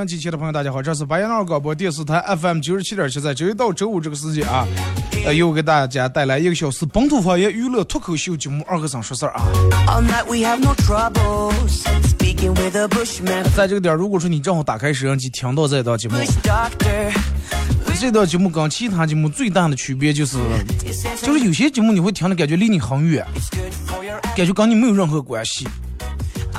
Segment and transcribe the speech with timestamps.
[0.00, 4.66] 好了啊，沈阳机器的朋友，大家好，这是白杨二广播电视台 FM 九十七点七，在周一到周五这个时间啊，
[5.26, 9.44] 呃，又给大家带来一个小时本土方言娱乐脱口秀节目《二和尚说事儿》啊。
[13.54, 16.16] 在这个点儿，如果说你正好打开摄像机听到这档节目，
[18.00, 20.38] 这档节目跟其他节目最大的区别就是，
[21.20, 23.26] 就是有些节目你会听的感觉离你很远
[24.34, 25.68] 感觉跟你没有任何关系。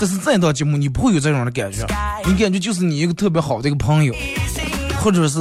[0.02, 1.86] 但是这一档节目你不会有这种的感觉，
[2.26, 4.12] 你感觉就是你一个特别好的一个朋友，
[5.00, 5.38] 或者是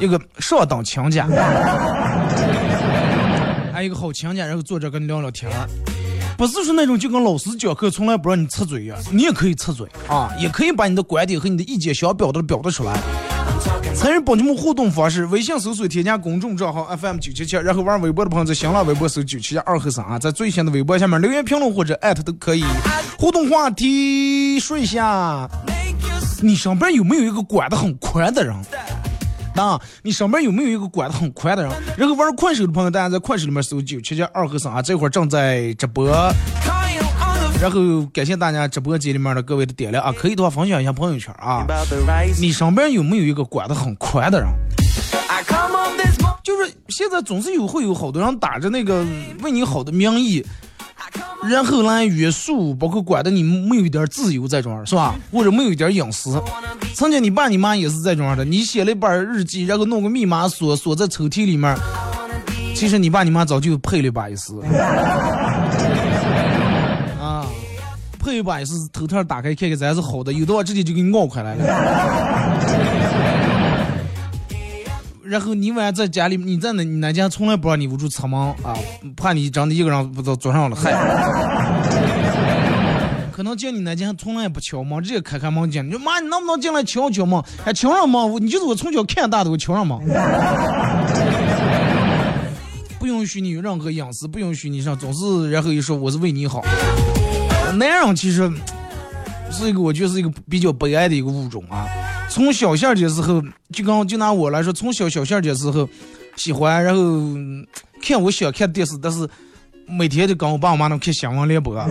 [0.00, 1.26] 一个上等亲家，
[3.70, 5.52] 还有一个好亲家，然后坐这跟你聊聊天。
[6.38, 12.98] 不是说那种就跟老师讲课从来不让你插嘴一样、你也可以插嘴啊，也可以把你的观点和你的意见想表达表达出来。
[13.94, 22.64] 参与本节目互动方式：微信搜索添加公众账号 FM 九七七，然后玩微博的朋友在新浪微博搜九七七二和三啊，在最新的微博下面留言评论或者艾特都可以。
[23.18, 25.48] 互动话题说一下，
[26.40, 28.54] 你身边有没有一个管得很宽的人？
[29.56, 31.72] 啊，你身边有没有一个管得很宽的人？
[31.96, 36.08] 然后玩快手的朋友，大家在快手里面搜九七七二和三啊，这会儿正在直播。
[37.60, 41.66] 然后感谢大家直播间里面的各位的点亮啊，可以的话分享一下朋友圈啊。
[42.40, 44.48] 你身边有没有一个管得很宽的人
[46.44, 49.04] 就是现在总是有会有好多人打着那个
[49.42, 50.42] 为你好的名义，
[51.42, 55.14] 然后来约束，包括管的你没有一点自由这种是吧？
[55.32, 56.40] 或者没有一点隐私。
[56.94, 61.76] 曾经你爸你妈也是这种样的，你写了一本日记，然后弄个密码锁锁在抽屉里面，
[62.74, 64.54] 其实你爸你妈早就配了一把一丝。
[68.28, 71.64] 这，一把也是，头套打开看看咱是好的，有的话直接就给你咬开来了。
[75.24, 78.76] 然后你晚上在家里，你在那你那家从来不让你屋住侧门啊，
[79.16, 80.92] 怕你长得一个人不知道坐上了害。
[83.32, 85.86] 可能见你那家从来不敲门，直接开开门进。
[85.86, 87.42] 你说妈，你能不能进来敲敲门？
[87.64, 88.44] 还敲上门？
[88.44, 89.98] 你就是我从小看大的，我敲上门。
[92.98, 96.62] 不允许你有任何隐私，不允许你上，总是然后一说我是为你好。
[97.76, 98.50] 男人其实
[99.50, 101.86] 是一个，我觉得是一个比较悲哀的一个物种啊。
[102.28, 103.42] 从小线儿的时候，
[103.72, 105.88] 就刚就拿我来说，从小小线儿的时候
[106.36, 107.02] 喜欢，然后
[108.02, 109.28] 看我想看电视，但是
[109.86, 111.76] 每天就跟我爸我妈那看新闻联播。
[111.80, 111.86] 啊，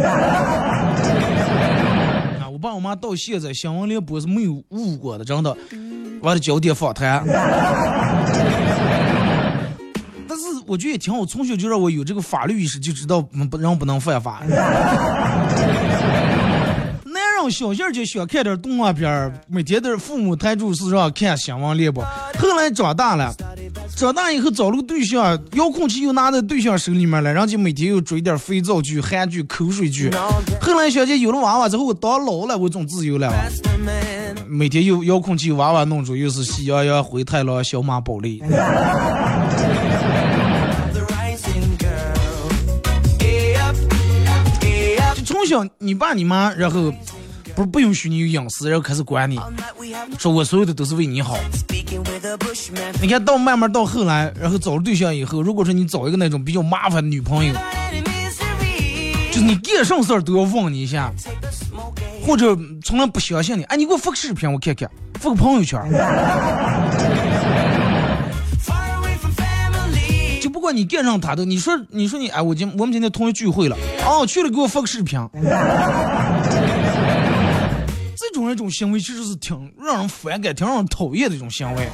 [2.51, 5.55] 我爸我妈到现在新闻联播是没有误过的，真的。
[6.21, 7.23] 完了焦点访谈。
[10.27, 14.41] 但是我觉得也挺好，从小就让我有这个法律意识，就知道不人不能犯法。
[17.05, 22.03] 男人小件儿就喜欢看点动画片儿，每天都是父母抬住是让看新闻联播。
[22.37, 23.33] 后来长大了，
[23.95, 30.11] 长大以后找了个对象，遥控器又拿在对象手里面了，然后就每天又追点肥皂剧、韩剧、口水剧。
[30.61, 33.33] 后来想起有了娃娃之后，我当老了，我总自由了。
[34.47, 38.43] 每天又遥控器娃娃弄住，又是喜羊羊、灰太狼、小马宝莉。
[45.77, 46.91] 你爸你妈，然后
[47.55, 49.39] 不是不允许你有隐私，然后开始管你，
[50.19, 51.37] 说我所有的都是为你好。
[53.01, 57.53] 你看到慢慢到后来，然后找了对象以后，如果说你找一个那种比较麻烦的女朋友，
[59.31, 61.11] 就是你干什么事儿都要问你一下，
[62.25, 65.79] 或者从来不相信你，哎，你给我发个视频我看看，发个朋友圈，
[70.67, 75.17] 管你赶上他的，你说你说你哎，我今我们今天同学聚会了，哦去了给我发个视频。
[78.19, 81.87] 这种一种行为其实是挺让人反感、挺让人讨厌的一种行为。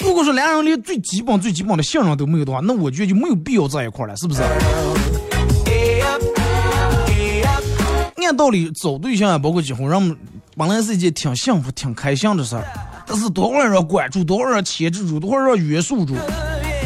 [0.00, 4.42] 如果说两人连最基本、最基本的信任都没有的话，那我觉得就没有必要在一块了，是不是？
[8.26, 10.16] 按道理找对象啊，包括结婚，人们
[10.56, 12.64] 本来是一件挺幸福、挺开心的事儿，
[13.06, 16.14] 但是多少人关注，多少人牵制住，多少人约束住，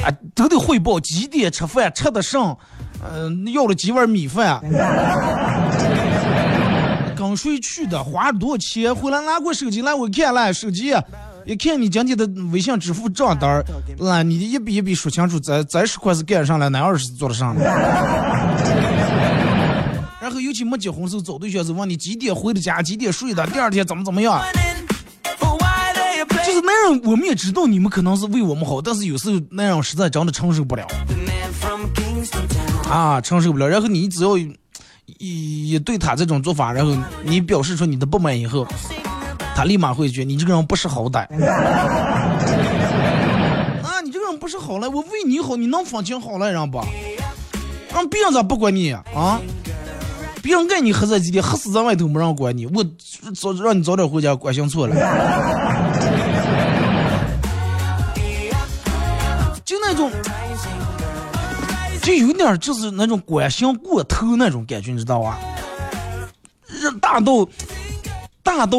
[0.08, 2.56] 啊，都得汇报几点吃饭，吃的剩，
[3.05, 4.58] 嗯，要了几碗米饭，
[7.14, 10.94] 跟谁去的，花了多少钱，回来拿过手机来我看了，手机
[11.44, 13.62] 一看你今天的微信支付账单儿，
[13.99, 17.62] 那你一笔一笔说清楚，咱咱十块是干上了，那二十做的上了
[20.20, 24.40] 然后尤其没结婚时候找对象时问你几点回的家，几点睡的，第二天怎么怎么样。
[26.48, 30.86] 就是那样，我们也知道你们可能是为我们好，但是有时候那样实在真的承受不了。
[32.90, 33.68] 啊，承受不了。
[33.68, 34.56] 然后你只要一
[35.18, 38.66] 一对他这种做法，然后你表示出你的不满以后，
[39.54, 41.26] 他立马会觉得你这个人不识好歹。
[43.82, 46.80] 啊，你这个人不识好赖，我为你好，你能放弃好赖人不？
[47.92, 49.38] 让别人咋不管你啊？
[50.40, 52.64] 别人爱你喝在几点，喝死在外头没人管你。
[52.64, 52.82] 我
[53.38, 54.94] 早让你早点回家，关心错了。
[62.08, 65.38] 就有点就是那种关心过头那种感觉，你知道吧？
[67.02, 67.46] 大到
[68.43, 68.78] 大到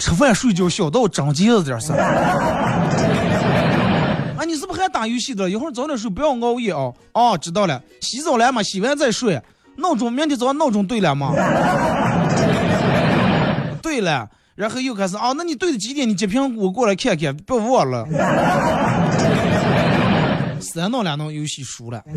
[0.00, 2.02] 吃饭睡觉，小到长结子点事儿。
[4.36, 5.48] 啊，你是不是还打游戏的？
[5.48, 6.90] 一会儿早点睡，不要熬夜啊！
[7.12, 7.80] 哦，知道了。
[8.00, 8.60] 洗澡了嘛？
[8.60, 9.40] 洗完再睡。
[9.76, 11.32] 闹钟，明天早上闹钟对了吗？
[13.80, 16.08] 对了，然后又开始啊，那你对的几点？
[16.08, 18.04] 你截屏我过来看看，别忘了。
[20.66, 22.02] 三弄两弄游戏输了。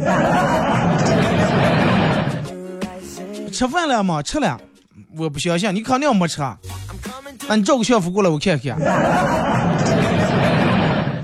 [3.51, 4.21] 吃饭了吗？
[4.21, 4.59] 吃了。
[5.17, 6.41] 我不相信，你肯定没吃。
[7.47, 8.77] 那你照个校服过来，我看看。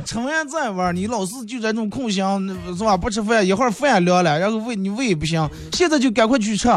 [0.05, 2.25] 吃完再玩，你老是就这种空闲
[2.77, 2.95] 是吧？
[2.95, 6.67] 不吃饭，一会儿饭凉了，然后胃你胃不行，现在就赶快去吃。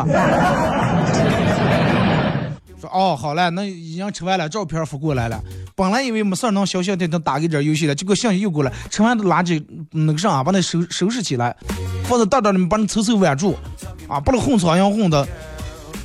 [2.81, 5.43] 说哦，好嘞，那已经吃完了，照片发过来了。
[5.75, 11.57] 本来以为没事能消消停停打个点游戏了，结果信息又过来，吃完的垃圾那个啥，把那收收拾起来，
[12.05, 13.57] 放在袋袋里面，把那凑凑挽住，
[14.09, 15.27] 啊，不能混苍蝇混的，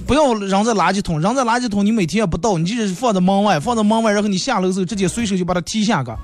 [0.05, 6.15] 不要扔在垃圾桶，扔在垃圾桶你每天也不倒，你就是放在门外，放在门外，然后你下楼时候直接随手就把它踢下个。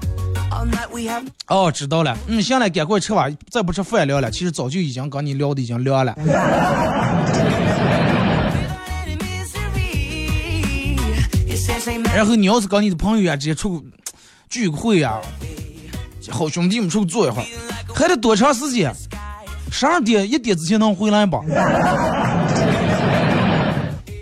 [1.48, 2.18] 哦，知道了。
[2.28, 4.30] 嗯，行了，赶快吃吧，再不吃饭凉了。
[4.30, 6.14] 其实早就已经跟你聊的已经凉了。
[12.16, 13.86] 然后你要是跟你的朋友呀直接出个
[14.50, 15.20] 聚会呀，
[16.30, 17.46] 好兄弟们出去坐一会儿，
[17.94, 18.94] 还得多长时间？
[19.72, 21.40] 十二点一点之前能回来吧？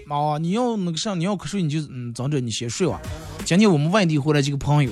[0.09, 2.99] 哦，你要那个啥，你要瞌睡你就嗯，早点你先睡吧。
[3.45, 4.91] 今天我们外地回来几个朋友。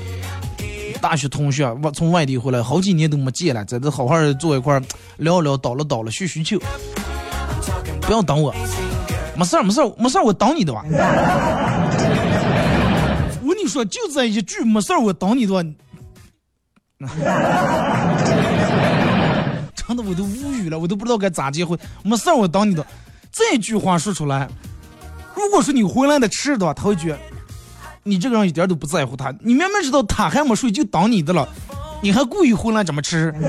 [1.02, 4.82] 大学同学，我从外地回来，好几年都没见了，在这好好坐一块
[5.18, 6.60] 聊聊，倒了倒了，叙叙旧。
[8.02, 8.54] 不要等我，
[9.36, 10.84] 没事儿没事儿没事儿，我等你的吧。
[13.68, 15.66] 说，就这一句没事儿，我等你的。
[19.76, 21.78] 真的我都无语了，我都不知道该咋结婚。
[22.04, 22.86] 没事儿，我等你的。
[23.32, 24.48] 这句话说出来，
[25.36, 27.20] 如果说你回来的迟的话，他会觉得。
[28.08, 31.50] 你这个人一点都不在乎他，你明明知道他还没睡就等你的了，
[32.04, 33.34] 你还故意回来怎么吃，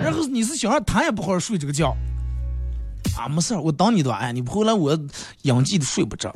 [0.00, 1.92] 然后你是想让他也不好好睡这个觉
[3.18, 3.26] 啊？
[3.28, 4.96] 没事我等你的，哎，你不回来我
[5.42, 6.32] 养鸡都睡不着。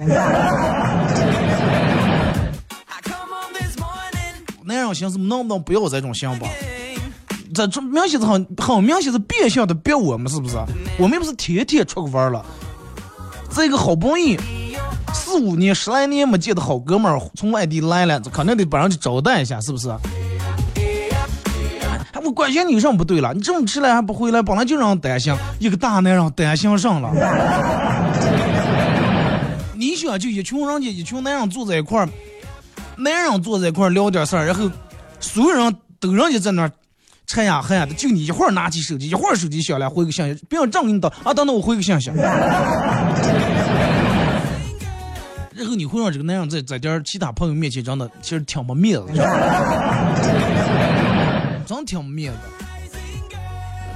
[4.67, 6.47] 那样心思能不能不要这种想法？
[7.55, 10.57] 这这明显是很很明显是变相的逼我们，是不是？
[10.99, 12.45] 我们不是天天出去玩了，
[13.51, 14.37] 这个好不容易。
[15.13, 19.89] 四五年、十来年没见的好哥们儿从外地来了，肯定得把人家招待一下，是不是？
[22.25, 27.13] 我关心你上不对了，你这么迟来还不回来，本来就让人担心，一个大男人担心上了。
[29.77, 32.09] 你想，就一群人家，一群男人坐在一块儿，
[32.97, 34.71] 男人坐在一块聊点事儿，然后
[35.21, 36.71] 所有人都人家在那儿
[37.27, 42.11] 吃呀喝呀的，就你一会儿拿起手机，一会儿手机响了回个信息，别人正给你打啊，等等我回个信息。
[45.57, 49.07] 然后你会让这个男人在在点其他朋友面前真的其实挺没面子，
[51.67, 52.39] 真挺没面子。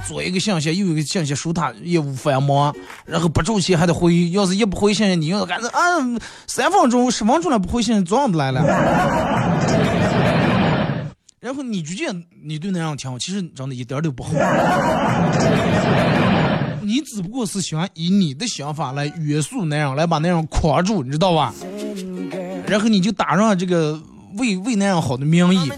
[0.09, 2.75] 左一个信息，右一个信息，说他业务繁忙，
[3.05, 5.79] 然后不周期还得回，要是一不回信，你要是干这啊，
[6.47, 8.59] 三分钟、十分钟了不回信息，早上都来了。
[11.39, 14.31] 然后你觉得你对那样挺好，其实真的一点都不好。
[16.81, 21.53] 你只不过是想以你的想法来约束那样，来把那样框住，你知道吧？
[22.65, 24.01] 然后你就打上这个
[24.39, 25.71] 为为那样好的名义，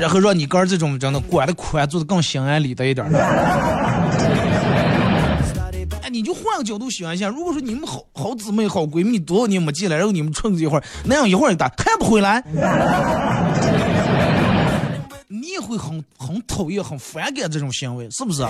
[0.00, 3.18] 然后让你哥这种真的管的宽，做的更心安理得一点的。
[6.02, 12.42] 哎，你就换个角度想一下，如果说你们好好姊妹、好闺蜜多少年没见了，然后你们处一会儿，那样一会儿打还不回来。
[15.28, 18.46] 你也会很很讨厌、很反感这种行为，是不是？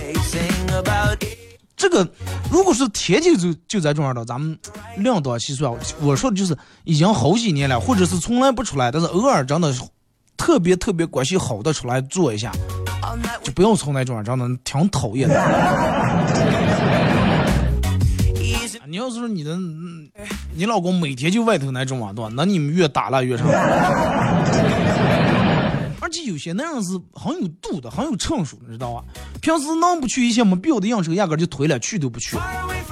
[1.77, 2.09] 这个
[2.51, 4.59] 如果是天天就就在这样的，咱们
[4.97, 5.71] 量多细算。
[6.01, 9.73] 我说的就是已经好几年了，或者是从来不出来，但是偶尔真的
[10.37, 12.53] 特别特别关系好的出来做一下，
[13.43, 15.37] 就不用从那种真的挺讨厌的。
[18.89, 19.59] 你要是说你的
[20.55, 22.31] 你老公每天就外头那种啊，对吧？
[22.37, 23.49] 那你们越打了越长。
[26.01, 29.03] 而且有些那样是很有度的，很有成熟，你知道吧？
[29.41, 32.37] 平时能不去一些没必要的应酬，压根就推了，去都不去。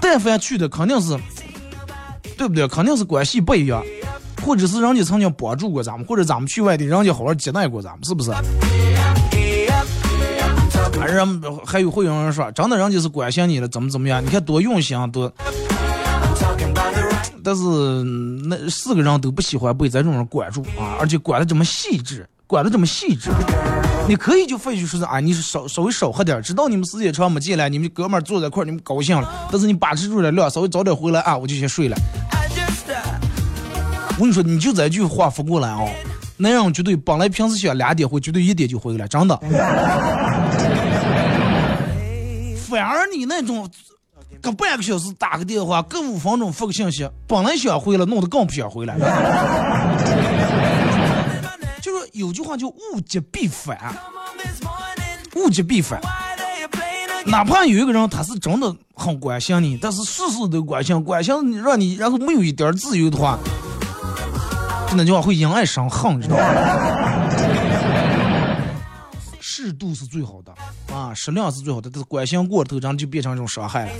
[0.00, 1.16] 但凡去的，肯定是，
[2.36, 2.66] 对不对？
[2.66, 3.80] 肯定是关系不一样，
[4.44, 8.30] 或者是人家曾经帮助过咱们，或者咱们去外地，人家好好接待过咱们，是不是？
[11.00, 14.22] 还人还有会有人说，真的人家是关心你了，怎么怎么样？
[14.24, 15.32] 你看多用心，多。
[17.42, 17.62] 但是
[18.46, 22.26] 那四个人都不喜欢被这种人管住啊，而且管的这么细致。
[22.46, 23.30] 管的这么细致，
[24.06, 29.48] 你可以就废去说是啊，你是稍稍微少喝点，知道你们时间长没进来，你们哥们坐在一块，你们高兴了。
[29.50, 31.96] 但是你把持住了量，稍微早点回来啊，我就先睡了。
[34.16, 35.80] 我跟你说，你就这句话发过来啊，
[36.36, 39.36] 那样绝对本来平时想两点回，绝对一点就回来，真的。
[42.68, 43.68] 反而你那种
[44.40, 48.96] 隔半个小时打个电话，隔五分钟发个信息，本来想回了，弄得更不想回来。
[51.82, 53.76] 就是有句话叫物极必反，
[55.34, 56.00] 物极必反。
[57.26, 63.38] 哪怕有一个人他是真的很关心你，但是事事都关心，关心让你然后没有一点自由的话，
[64.96, 66.44] 那句话会因爱生恨，知道吗？
[69.40, 70.52] 适度是最好的
[70.94, 73.92] 啊，适量是最好的，但是关心过头，真就变成一种伤害了，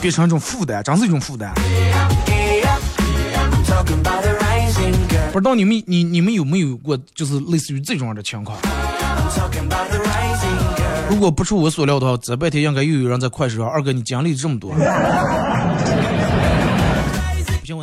[0.00, 1.52] 变成一种负担，真是一种负担。
[5.32, 8.58] 不知道你们你你们有没有过就是类似于这种样的情况？
[11.08, 13.68] 如果不出我所料的话，这半天应该又有人在快手上。
[13.68, 14.72] 二哥，你经历这么多，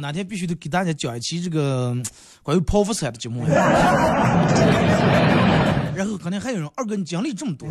[0.03, 1.95] 哪天必须得给大家讲一期这个
[2.43, 3.45] 关于剖腹产的节目。
[5.95, 7.69] 然后可能还有人，二哥，你经历这么多。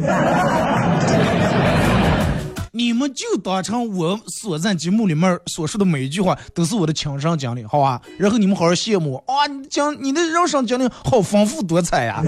[2.71, 8.01] 你们就当成我所在节目里面所说的每一句话都是我的亲身经历，好吧？
[8.19, 9.47] 然后你们好好羡慕啊！
[9.47, 12.23] 你讲你的人生经历好丰富多彩呀。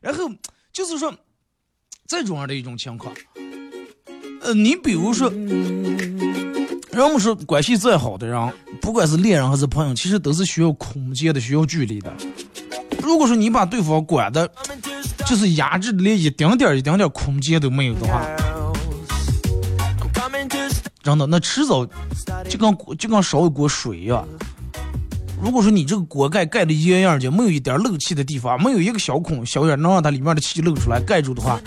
[0.00, 0.30] 然后
[0.72, 1.14] 就是说，
[2.06, 3.14] 这种样的一种情况，
[4.40, 5.28] 呃，你比如说，
[6.94, 12.12] 人们说关系再好的人，不管是恋人还是朋友，其实都是需要空间的，需要距离的。
[13.02, 14.48] 如果说你把对方管的，
[15.26, 18.24] 就是压制的连一丁点儿、一丁点儿空间都没有的话，
[21.02, 21.84] 真的，那迟早
[22.48, 24.24] 就跟就跟烧一锅水一样。
[25.42, 31.60] 如果说你这个锅盖盖的严严的，没有一点漏气的地方，没有一个小孔小眼能让它里面的气漏出来盖住的话，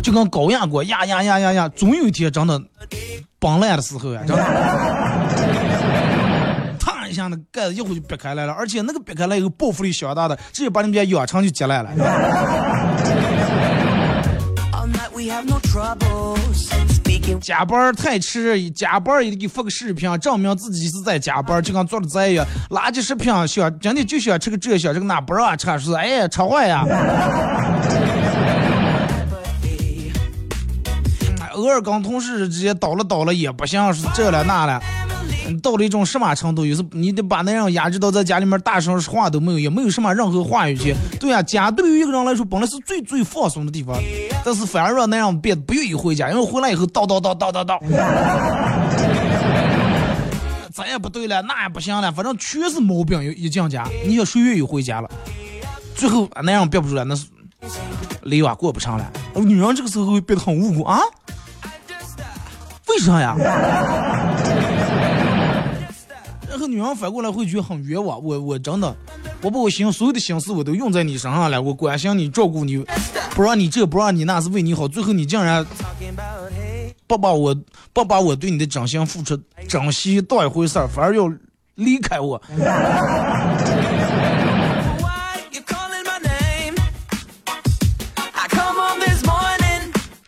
[0.00, 2.62] 就跟高压锅压压压压压，总有一天真的
[3.42, 4.42] 崩烂的时候啊，真的。
[7.10, 11.90] 一下那盖子一会就别开来了，而且那个别开来以后报复力相当的，直接把你们家养成就接来了。
[17.38, 22.46] 加班太迟，加班也得给发个视频，证明自己是在加班，就跟做的贼一样。
[22.70, 26.86] 垃圾食品想真的就想吃个这想这个那，不让吃是哎呀，吃坏呀。
[31.62, 34.82] 偶尔跟同事之间叨了叨了也不行，是这了那了。
[35.62, 36.64] 到了一种什么程度？
[36.64, 40.96] 有时你得把那样压制到在家里面大声说话都没有，也没有什么任何话语权。
[41.20, 43.96] 对呀，家对于一个人来说本来是最最放松的地方，
[44.44, 47.78] 但是反而让那样变得不愿意回家，因为回来以后叨叨叨叨叨叨，
[50.72, 53.22] 咱也不对了，那也不行了，反正全是毛病。
[53.36, 55.10] 一进家，你说谁愿意回家了？
[55.94, 57.26] 最后那样憋不住了，那是
[58.22, 59.12] 累啊过不长了。
[59.34, 61.00] 女人这个时候会变得很无辜啊？
[62.92, 63.34] 为啥呀？
[66.48, 68.94] 然后女人反过来会觉得很冤枉，我我真的，
[69.40, 72.84] 我把我心所有的心思我都用在你身上了，我关心你，照顾你，
[73.34, 75.64] 不让你这不让你那是为你好，最后你竟然
[77.06, 77.56] 不把我
[77.94, 81.32] 不把我对你的真心付出珍惜当一回事儿，反而要
[81.76, 82.40] 离开我。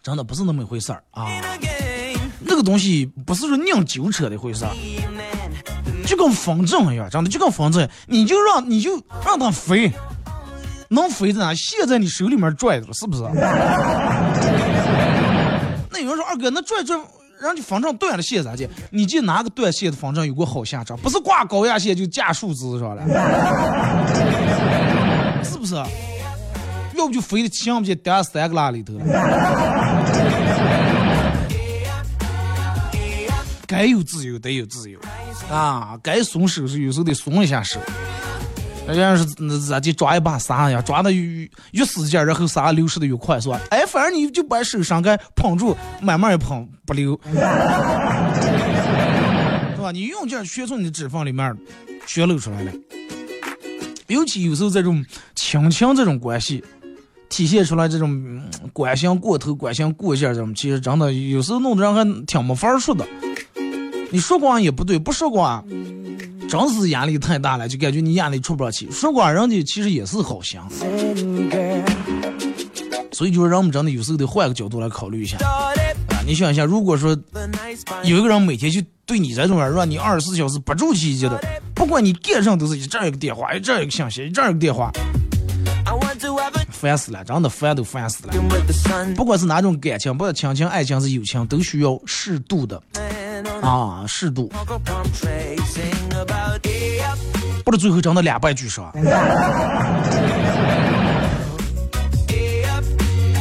[0.02, 1.26] 真的不是那么一回事儿啊！
[2.46, 4.64] 那个东西不是说拧纠扯的回事，
[6.06, 9.90] 就跟风筝一样，真的就跟风筝，你就让你就让它飞，
[10.88, 11.54] 能飞在哪？
[11.54, 13.22] 线在你手里面拽着，是不是？
[15.90, 16.96] 那有人说二哥，那拽拽，
[17.40, 18.68] 让你风筝断了线咋的？
[18.90, 23.02] 你就拿个断线的风筝有个好下场，不是挂高压线就架树枝上了，
[25.42, 25.74] 是不是？
[26.96, 29.04] 要不就飞的墙不就掉三个拉里头了？
[33.66, 34.99] 该有自由得有自由
[35.50, 37.80] 啊，该松手是有时候得松一下手。
[38.87, 43.59] 人家是那咋就抓一把沙呀，抓的越越使劲，然后沙流失的越快，是吧？
[43.71, 47.38] 哎，反正你就把手上盖捧住，慢慢一捧不流， 是
[49.80, 49.90] 吧？
[49.92, 51.56] 你用劲全从你的脂肪里面
[52.06, 52.73] 全露出来了。
[54.09, 55.04] 尤其有时候这种
[55.35, 56.62] 亲情这种关系。
[57.30, 58.40] 体现出来这种
[58.73, 63.04] 关心过头、关心过线，这种其实真的有时候弄得人还挺没法说的。
[64.14, 65.61] 你说光也不对，不说光，
[66.49, 68.88] 真是压力太大了，就感觉你压力出不了气。
[68.88, 70.61] 说光人家其实也是好心，
[73.11, 76.23] 所以就是人们真的有时候得换个角度来考虑一下啊！
[76.25, 77.11] 你想一下，如果说
[78.04, 81.37] 有一个人每天就对你这种人，让你二十四小时不住气的，
[81.75, 84.92] 不管你干啥都是一这一个电话，一这一个信息，一这一个电话。
[86.71, 88.35] 烦死了，真的烦都烦死了。
[89.16, 92.80] 不管是哪种感情，不管亲情、爱情是友情，都需要适度的
[93.64, 94.52] 啊，适度。
[97.64, 98.92] 不是最后真的两败俱伤。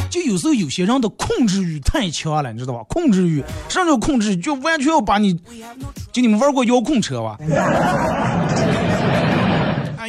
[0.08, 2.82] 就有时候有些人的控制欲太强了，你知道吧？
[2.88, 4.34] 控制欲，什么叫控制？
[4.36, 5.38] 就完全要把你，
[6.12, 7.36] 就你们玩过遥控车吧？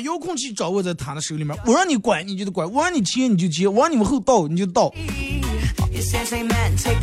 [0.03, 4.93] 遥控器掌握在他的手里面，我让你拐你就得拐，我让你切你就切，我让你往后倒你就倒。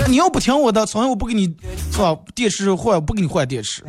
[0.09, 1.55] 你要不听我的，从来我不给你
[1.91, 2.17] 是吧？
[2.35, 3.83] 电池换不给你换电池。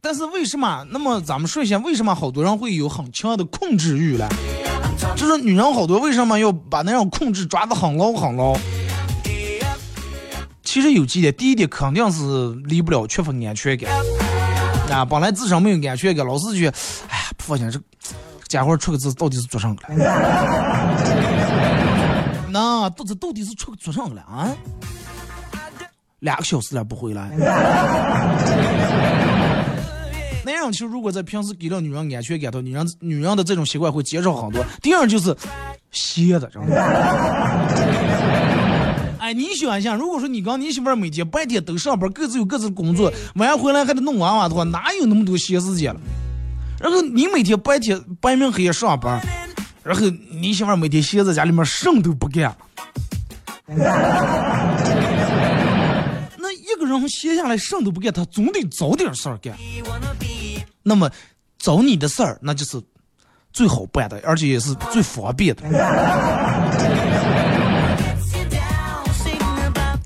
[0.00, 0.86] 但是为什么？
[0.90, 4.28] 那么咱们说一下，为什么好多人会有很强的控制欲呢？
[5.16, 8.56] 就是女人好多为什么要把那种控制抓得很牢很牢？
[10.62, 13.90] 其实有几点，第一点肯定是离不了缺乏安全感。
[14.90, 16.68] 啊，本来自身没有安全感，老是觉，
[17.08, 17.80] 哎呀，不放心，这
[18.52, 19.94] 家伙出个字到底是做上个了？
[22.52, 24.54] 那到这到底是出个做上个了啊？
[26.18, 27.30] 两个小时了不回来。
[30.44, 34.62] 男人其实如果在平时给了女人安全感，的女人女人的这种习惯会减少很多。
[34.82, 35.34] 第二就是
[35.90, 36.76] 歇的，知道吗？
[39.18, 46.00] 哎，你想一下，如果说你跟你媳妇儿每天白天都上班，各自有各自的工作，晚上回来还得弄娃娃的话，哪有那么多闲时间了？
[46.82, 49.24] 然后你每天白天白明黑夜上班，
[49.84, 52.56] 然后你媳妇每天闲在家里面什么都不干。
[56.36, 59.54] 那一个人闲下来什么都不干，他总得找点事儿干。
[60.82, 61.08] 那么
[61.56, 62.82] 找你的事儿，那就是
[63.52, 65.62] 最好办的，而且也是最方便的。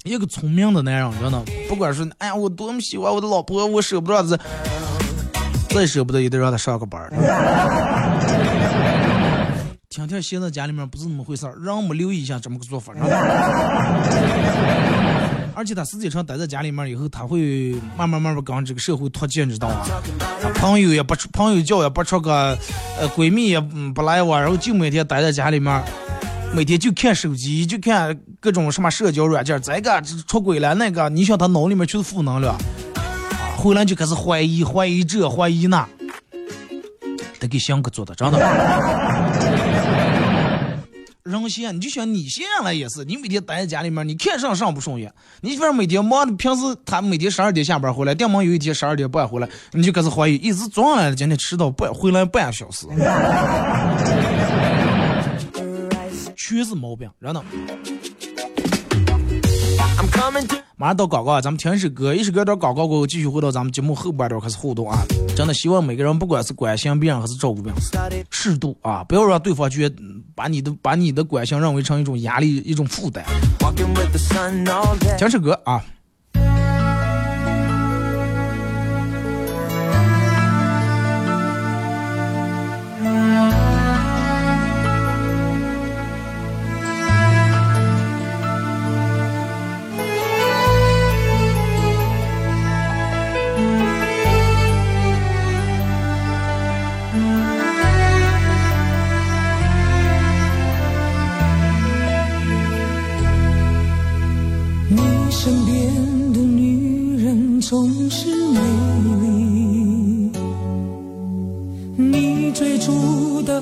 [0.04, 4.38] 一个聪明的男人，真的，不管是哎呀，我多么喜欢我的老婆，我舍不得子，
[5.76, 7.10] 再舍不得也得让他上个班儿。
[9.88, 12.92] 天天闲在家里面不是那么回事儿，让我们留意一下这么个做法。
[15.54, 19.86] 而且他时间长待在家里面以后，他会慢慢慢慢跟这个社会脱节，你知道吗？
[20.42, 22.58] 他朋友也不出，朋友叫也不出个，
[22.98, 25.82] 呃，闺蜜也不来往，然后就每天待在家里面。
[26.54, 32.56] 每天就看手机，就看各种什么社交软件，这个出轨了，那个，你想他脑里面全是负能量，
[33.56, 35.88] 回来就开始怀疑，怀疑这，怀疑那，
[37.40, 38.38] 得给香哥做的，真的。
[41.24, 52.86] 人闲，你就想你闲下来也是，你每天待在家里面，你看上上不顺眼，你反正每天忙，平时他每天十二点下班回来，电忙有一天十二点半回来，你就开始怀疑，一直撞来了，今天迟到半回来半小时。
[56.36, 57.42] 全是毛病，真的。
[60.78, 64.98] 马上到广告啊，咱们听一首歌，一首歌到广告过后，继续回到咱们节目后半段开始互动啊！
[65.34, 69.96] 真的希望每个人，不管是关心别人还是照顾别人，适度啊，不要让对方觉得
[70.34, 73.24] 把你的把你的关心认为成一种压力、一种负担。
[75.16, 75.82] 听首歌啊。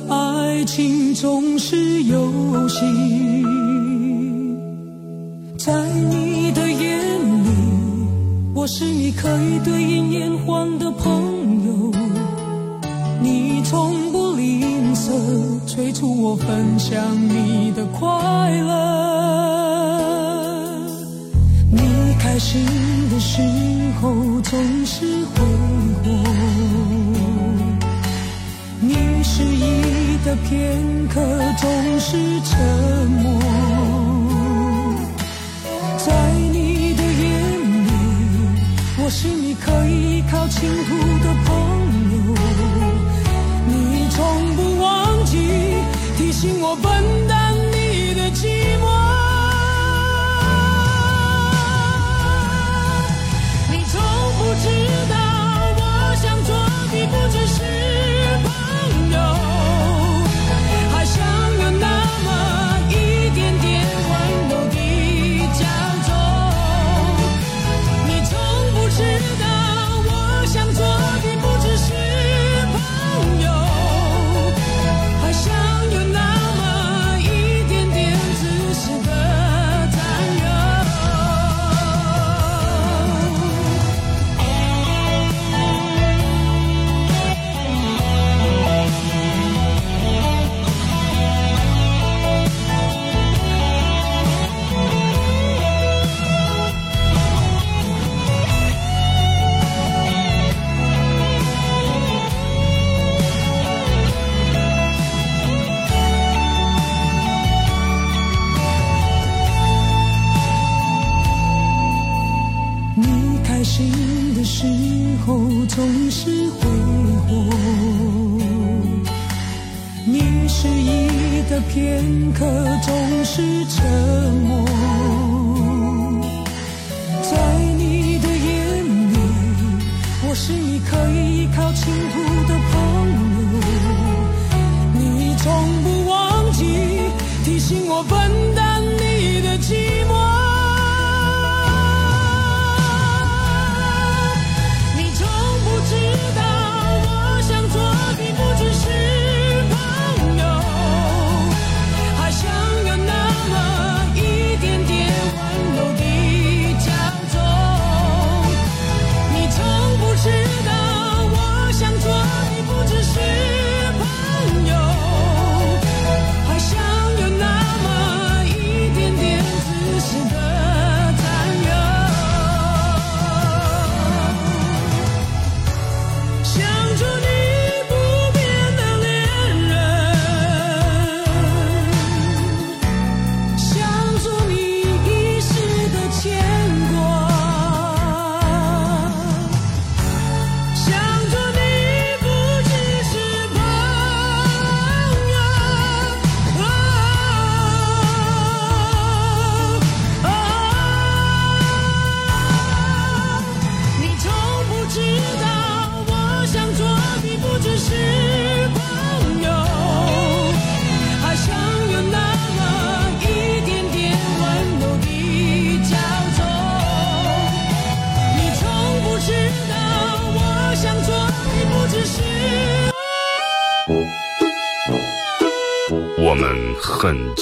[0.09, 2.81] 爱情总是游戏，
[5.59, 5.73] 在
[6.11, 6.99] 你的眼
[7.45, 7.49] 里，
[8.55, 11.13] 我是你可以对饮言欢的朋
[11.67, 11.93] 友。
[13.23, 15.11] 你从不吝啬
[15.67, 18.09] 催促我分享你的快
[18.61, 18.75] 乐。
[21.71, 21.81] 你
[22.19, 22.61] 开心
[23.11, 23.41] 的时
[24.01, 25.24] 候总是
[30.25, 31.21] 的片刻
[31.59, 32.57] 总是沉
[33.09, 33.43] 默，
[35.99, 36.13] 在
[36.51, 37.23] 你的眼
[37.85, 37.91] 里，
[38.97, 41.53] 我是你可以依靠倾吐的朋
[42.15, 42.17] 友。
[43.69, 44.17] 你从
[44.57, 45.37] 不忘记
[46.17, 47.29] 提醒我笨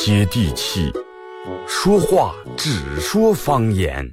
[0.05, 0.93] 接地气，
[1.65, 4.05] 说话只说方言。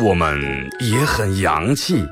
[0.00, 2.06] 我们也很洋气，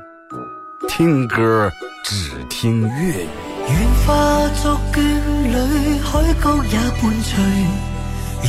[0.89, 1.71] 听歌
[2.03, 3.29] 只听粤语。
[3.69, 7.41] 愿化作眷侣，海角也伴随。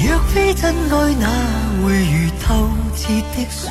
[0.05, 1.29] 若非真爱，哪
[1.85, 3.71] 会如透彻的水？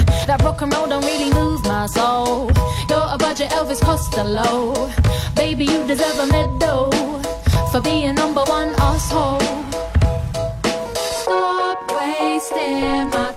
[0.27, 2.51] That rock and roll don't really move my soul.
[2.89, 4.89] You're a budget Elvis Costello.
[5.35, 6.91] Baby, you deserve a medal
[7.71, 9.61] for being number one asshole.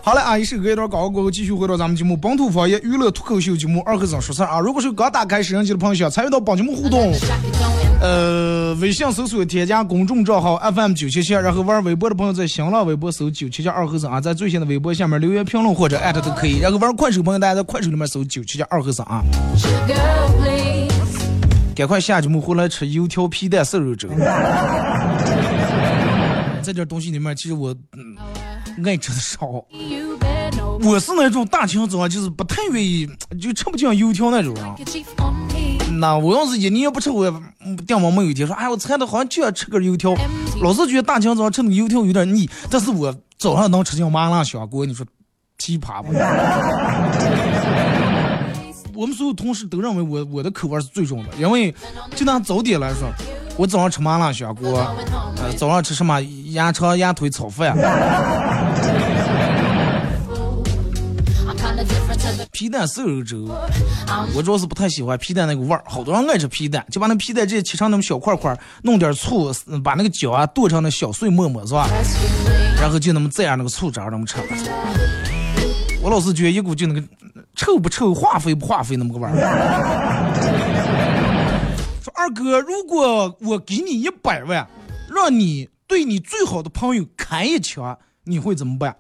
[0.03, 4.61] 好了啊，一首歌一段广告过后，继续回到咱们节目本土方言娱乐脱口秀节目二和尚说事儿啊。
[4.61, 7.13] 如果是刚打开摄像机的朋友，想参与到帮节目互动，
[8.01, 16.59] 呃，微信搜索添加公众账号 FM 九七七，然后玩微博的朋友在新浪微博搜九七七二和尚啊，在最新的微博下面留言评论或者艾特都可以。
[16.59, 19.23] 然后玩快手朋友，大家在快手里面搜九七七二和尚啊。
[21.75, 24.09] 赶快下节目回来吃油条皮蛋瘦肉粥。
[26.63, 28.14] 在这东西里面，其实我嗯
[28.85, 29.65] 爱吃的少。
[30.83, 33.09] 我是那种大清早就是不太愿意，
[33.41, 34.65] 就吃不进油条那种人。
[35.99, 37.31] 那我要是一年不吃，我
[37.87, 40.15] 电网没有一天说，哎，我馋的好像就要吃根油条。
[40.61, 45.07] 老是觉得大清早吃那个油条有点腻，但是我早上能吃进麻辣香锅，你说
[45.59, 46.13] 奇葩不？
[48.95, 51.75] 我们所有同事都认为我我的口味是最重的，因为
[52.15, 53.09] 就拿早点来说，
[53.57, 54.79] 我早上吃麻辣香锅，
[55.39, 56.21] 呃，早上吃什么
[56.55, 57.77] 鸭肠、鸭腿炒饭，
[62.53, 63.49] 皮蛋瘦肉粥。
[64.35, 71.89] 我主要是不太喜欢皮蛋那个味儿，好多人爱吃皮蛋，就把那皮蛋直接切成那么小块块，弄点醋，把那个脚啊剁成那小碎沫沫，是吧？
[72.81, 74.39] 然后就那么蘸上那个醋汁儿那么吃。
[76.01, 77.03] 我老是觉得一股就那个。
[77.57, 79.31] 臭不臭，化肥不化肥，那么个味儿。
[82.03, 84.67] 说二哥，如果我给你一百万，
[85.09, 88.97] 让你对你最好的朋友砍一枪，你会怎么办？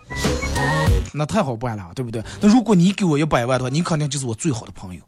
[1.12, 2.22] 那太好办了，对不对？
[2.40, 5.00] 那如果你给我一百万的话，你肯定就是我最好的朋友。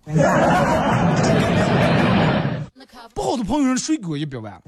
[3.14, 4.61] 不好的朋友，谁给我一百万？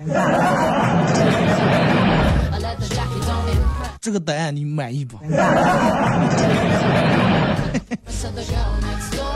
[4.00, 5.18] 这个答案你满意不？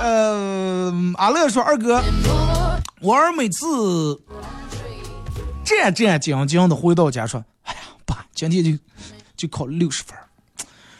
[0.01, 2.01] 呃，阿乐说二哥，
[3.01, 4.23] 我儿每次
[5.64, 7.45] 战战兢兢的回到家说：“，
[8.50, 8.78] 今天就
[9.37, 10.16] 就考六十分。”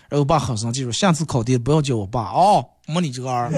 [0.09, 3.51] 然后我爸很生气说：“下次考题不要叫我爸哦，没你这个儿。”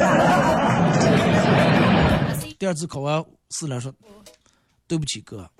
[2.58, 3.92] 第二次考完试了说
[4.86, 5.50] ：“对不起哥。”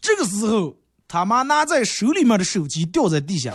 [0.00, 0.76] 这个时候。
[1.08, 3.54] 他妈拿在手里面的手机掉在地下，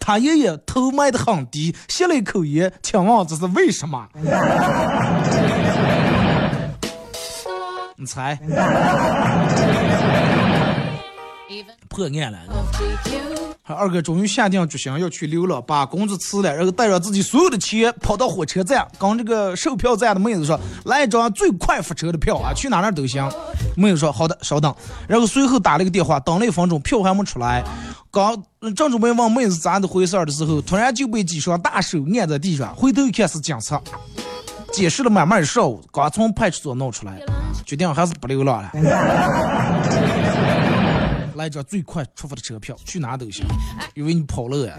[0.00, 4.08] 他爷爷头埋的很低，吸了一口烟，请问这是为什么？
[7.98, 8.38] 你猜？
[11.88, 12.38] 破案了。
[13.68, 23.28] 二哥终于下定决心要去流浪，把工资辞了，然后带着自己所有的钱跑到火车站，跟这个售票站的妹子说：“来一张最快发车的票啊，去哪哪都行。”
[23.76, 24.72] 妹子说：“好的，稍等。”
[25.08, 27.64] 然后随后打了个电话，等了一分钟，票还没出来。
[28.12, 28.40] 刚
[28.76, 33.82] 正准备问妹子咋的回事的时候，突然就被几双大手按在地上，回头一看是警察，
[34.72, 37.20] 解释了满满一上午，刚从派出所弄出来，
[37.64, 38.70] 决定还是不流浪了。
[41.36, 43.44] 来张最快出发的车票，去哪都行，
[43.94, 44.74] 因为你跑了呀。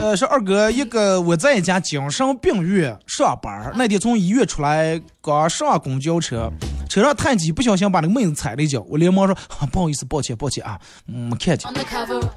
[0.00, 6.50] 呃，说二哥，一个我在一家精神病院上班，那天从医院出来，刚上公交车，
[6.94, 9.36] 车上太挤，不小心把那个妹子踩了一脚，我连忙说
[9.72, 11.68] 不好意思，抱歉，抱歉啊，没看见。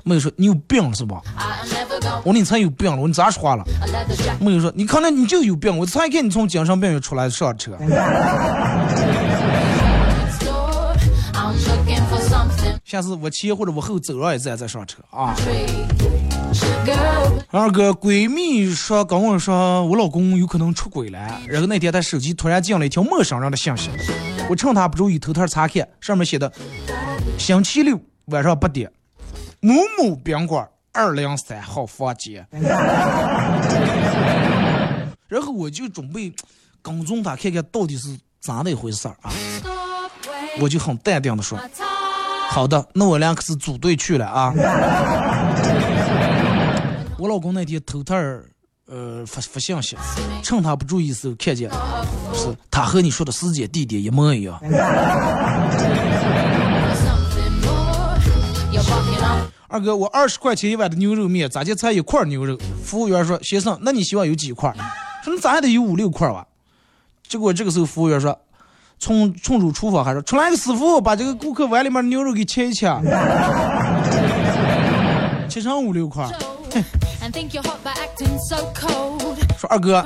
[0.04, 1.22] 妹子说你有病是吧？
[2.24, 3.64] 我说你才有病了，你咋说话了？
[4.40, 7.78] 妹子说你看那你就有病，我才看你从精神病院出来上车。
[12.84, 15.36] 下次我前或者我后走了一站再上车啊。
[17.50, 23.90] 二哥，闺蜜说跟我说我老公有可能出轨了，然后那天他手机突然进了一条陌生人的信息，
[24.50, 26.52] 我趁他不注意偷偷查看，上面写的
[27.38, 28.92] 星期六晚上八点，
[29.62, 32.46] 某某宾馆二零三号房间。
[35.28, 36.34] 然后我就准备
[36.82, 39.32] 跟踪他看看到底是咋的一回事啊，
[40.60, 41.60] 我就很淡定的说。
[42.50, 44.54] 好的，那我俩可是组队去了啊！
[47.20, 48.46] 我老公那天偷偷儿，
[48.86, 49.98] 呃，发发信息，
[50.44, 51.70] 趁他不注意时候看见，
[52.34, 54.60] 是他和你说的时间地点一模一样。
[59.68, 62.58] 二哥，我二十块钱一碗的牛肉面，咋就才一块牛肉？
[62.84, 64.74] 服务员说：“先生，那你希望有几块？”
[65.26, 66.46] 说：“你咋还得有五六块吧？”
[67.28, 68.38] 结果这个时候服务员说。
[69.00, 72.88] 冲冲出厨房，还说出来个师傅，把这个顾客碗里面的牛肉给切一切，
[75.48, 76.28] 切成五六块。
[79.58, 80.04] 说二哥，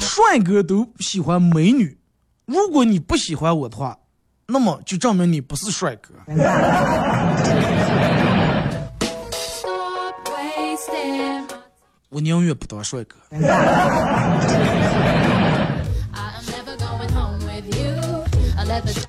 [0.00, 1.98] 帅哥都喜欢美女，
[2.46, 3.98] 如果你不喜欢我的话，
[4.46, 6.14] 那么就证明你不是帅哥。
[12.08, 13.16] 我宁愿不当帅哥。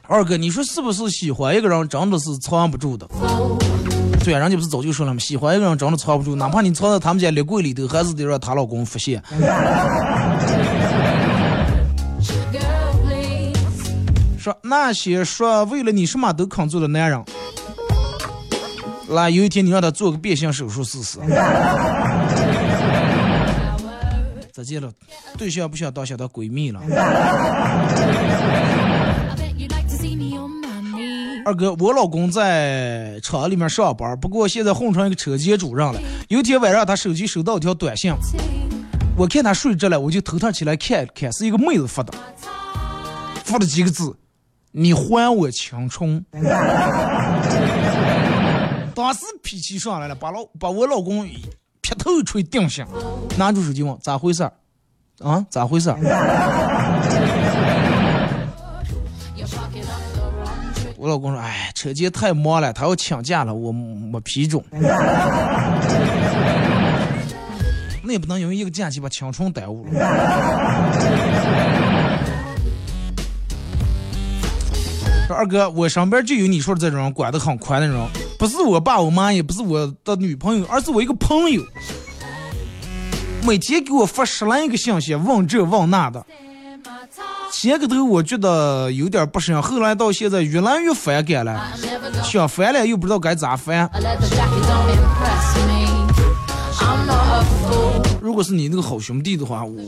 [0.07, 3.07] 二哥，你说是不是喜欢一个人真的是藏不住的？
[4.23, 5.19] 对啊，人家不是早就说了吗？
[5.19, 9.21] 喜欢一个人真的藏不住，哪怕你藏在他们家立柜里头，还是得让她老公发现。
[14.37, 17.23] 说那些说为了你什么都肯做的男人，
[19.09, 21.19] 那有一天你让他做个变性手术试试。
[24.51, 24.91] 再见了，
[25.37, 26.81] 对象不想当想当闺蜜了。
[31.45, 35.99] 二哥，我老公在厂里面上班，不过现在混成一个车间主任了。
[36.29, 38.13] 有天晚上，他手机收到一条短信，
[39.17, 42.13] 我看他睡着了，我就偷偷起来看看，是一个妹子发的，
[43.43, 44.15] 发了几个字
[44.71, 46.23] ：“你还我青春。”
[48.95, 51.27] 当时脾气上来了，把老把我老公
[51.81, 52.87] 劈头一锤定下，
[53.37, 54.53] 拿出手机问咋回事儿？
[55.19, 55.89] 啊，咋回事
[61.03, 64.63] 我老公说：“哎，车间太忙了，他要请假了，我没批准。
[68.01, 69.91] 那也不能因为一个假期把青春耽误了。”
[75.27, 77.97] 说二哥，我身边就有你说的这种管得很宽的人，
[78.39, 81.61] 不是我爸我妈，也不是我的女朋友，而是我一个朋友，
[83.45, 86.25] 每天给我发十来个信息，问这问那的。
[87.53, 91.63] 前个头我觉得有点不深，后来到现在越来越反感了，
[92.23, 93.87] 想烦了又不知道该咋烦。
[98.19, 99.79] 如果是你那个好兄弟的话，我。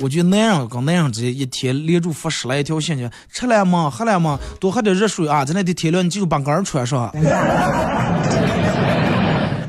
[0.00, 3.88] 我觉得男人跟男人之间一天连住发十来条信息，吃了吗？
[3.88, 4.38] 喝了吗？
[4.60, 5.44] 多喝点热水啊！
[5.44, 7.10] 在那天天凉，你记住把杆穿上，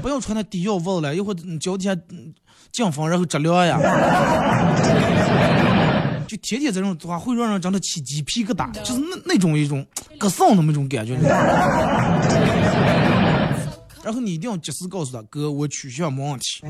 [0.01, 1.95] 不要穿那低腰袜了，一会儿脚底下
[2.71, 3.79] 降风然后着凉呀。
[6.29, 9.83] 就天天这种话会让人真的起鸡皮疙瘩，就是那那种一种
[10.19, 11.15] 割嗓的那种感觉。
[14.03, 16.61] 然后你一定要及时告诉他，哥，我取消没问题。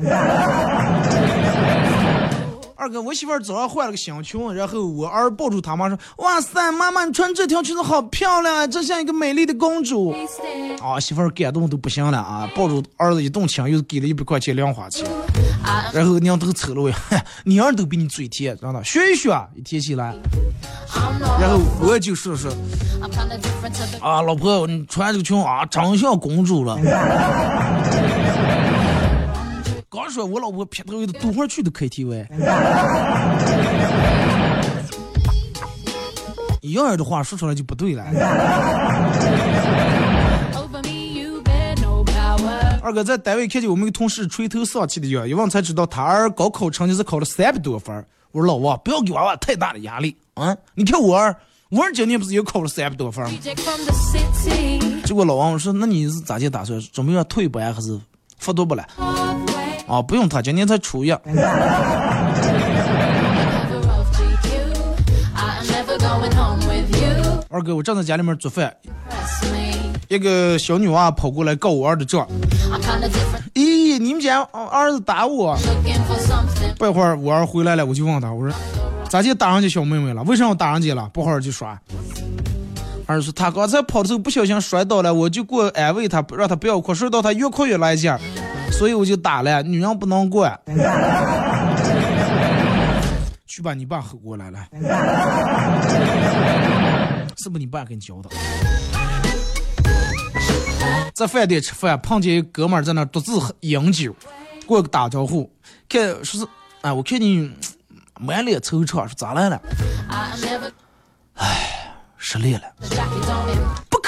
[2.80, 10.14] 二哥，我媳妇儿早上换了个新裙，然后我儿抱住她妈说：“哇塞，妈妈你穿这条裙子好漂亮啊，真像一个美丽的公主。”
[10.82, 15.06] 啊，媳妇儿感动都不行了啊，抱住儿子一动亲，又给了一百块钱零花钱。
[15.92, 16.90] 然后娘头瞅了我，
[17.44, 20.14] 你儿都比你嘴甜，真的学一学，一天起来。
[21.38, 22.50] 然后我就说说，
[24.00, 26.78] 啊，老婆，你穿这个裙啊，真像公主了。
[29.92, 32.24] 刚说，我老婆劈头的多会儿去的 KTV，
[36.60, 38.04] 一样的话说出来就不对了。
[42.80, 48.06] 二哥在单位看见我们一个同事垂头丧气的样，一问才知道他儿高考成绩是考了三百多分。
[48.30, 50.56] 我说老王，不要给娃娃太大的压力啊！
[50.76, 51.34] 你看我儿，
[51.68, 53.32] 我儿今年不是也考了三百多分吗？
[55.04, 56.80] 结果老王我说，那你是咋地打算？
[56.92, 58.00] 准备要退班还是
[58.38, 58.86] 复读不了？
[59.90, 61.10] 啊，不用他，今年才初一。
[67.48, 68.72] 二哥，我正在家里面做饭，
[70.06, 72.24] 一个小女娃跑过来告我儿的状。
[73.54, 75.58] 咦，你们家儿子打我？
[76.78, 78.56] 不一会儿我儿回来了，我就问他，我说
[79.08, 80.22] 咋就打人家小妹妹了？
[80.22, 81.10] 为什么打人家了？
[81.12, 81.76] 不好好就耍。
[83.06, 88.20] 儿子说他刚才跑的时候不小心摔倒了，我就过安慰他，让他不要哭，摔到他越哭越来劲儿。
[88.72, 90.58] 所以我就打了，女人不能管。
[93.46, 94.58] 去把你爸吼过来了，
[97.36, 98.30] 是不是你爸给你教的？
[101.12, 104.14] 在饭店吃饭，碰见一哥们在那独自饮酒，
[104.66, 105.50] 过个打招呼，
[105.88, 106.46] 看说是，
[106.80, 107.52] 哎，我看你
[108.18, 109.60] 满脸惆怅，说咋来了？
[111.34, 112.66] 哎，失恋了。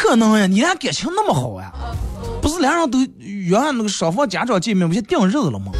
[0.03, 1.73] 不可能呀，你俩感情那么好呀？
[2.43, 5.71] 不是俩人都约那个双方家长见面，不就定日子了吗？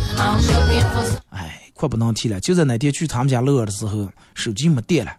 [1.31, 2.39] 哎，快不能提了。
[2.39, 5.13] 就在那天去他们家乐的时候，手机没电了，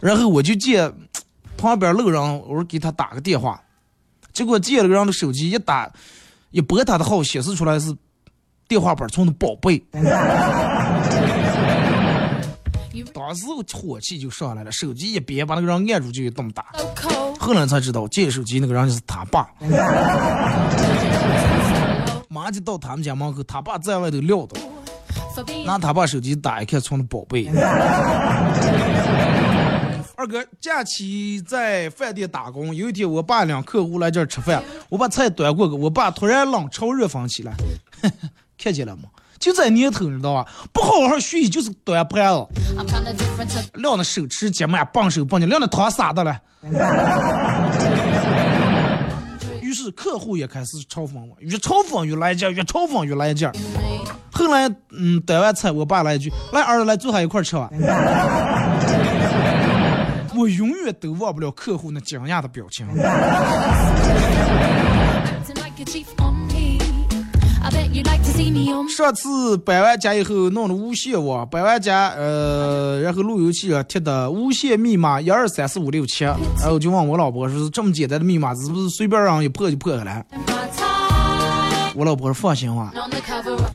[0.00, 0.92] 然后我就借
[1.56, 3.62] 旁边路人，我说给他打个电话，
[4.32, 5.88] 结果借了个人的手机一打，
[6.50, 7.96] 一拨他的号，显示出来是
[8.66, 9.80] 电话本中的宝贝。
[13.12, 16.66] 当时我火气就上来了，手机一别把那个人按住就一顿打。
[17.44, 19.46] 后来才知道借手机那个人就是他爸。
[22.30, 24.58] 马上就到他们家门口，他爸在外头撂的，
[25.66, 27.46] 拿他爸手机打一看，充的宝贝。
[30.16, 37.52] 二哥假期在饭店打工，有一天我爸领客户来这儿吃饭，我把菜端过去，我爸突然冷嘲热讽起来，
[38.56, 39.02] 看见了吗？
[39.44, 40.46] 就在年头，你知道吧？
[40.72, 42.46] 不好好学习就是端盘子，
[43.74, 46.40] 撂那手持接满棒手棒脚，撂那汤撒的了。
[49.60, 53.46] 于是客户也开始嘲讽我，越嘲讽越来劲，越嘲讽越来劲。
[54.32, 57.68] 后来，嗯，端完菜，我爸来一句：“来，儿子，来坐下一块吃吧。”
[60.34, 62.88] 我永远都忘不了客户那惊讶的表情。
[68.96, 76.38] 上次搬完家以后弄的无线网，搬完家，呃，然后路由器上贴的无线密码一二三四五六七，然
[76.70, 80.24] 后就问我老婆说：“这么简单的密码是不是随便让一破就破下来？”
[81.96, 82.92] 我老婆说：“放心吧，